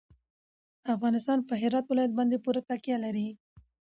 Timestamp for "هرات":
1.61-1.85